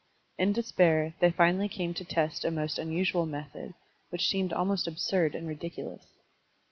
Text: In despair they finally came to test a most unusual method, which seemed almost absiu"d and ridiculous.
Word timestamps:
In 0.39 0.51
despair 0.51 1.13
they 1.19 1.29
finally 1.29 1.67
came 1.69 1.93
to 1.93 2.03
test 2.03 2.43
a 2.43 2.49
most 2.49 2.79
unusual 2.79 3.27
method, 3.27 3.75
which 4.09 4.27
seemed 4.29 4.51
almost 4.51 4.87
absiu"d 4.87 5.37
and 5.37 5.47
ridiculous. 5.47 6.07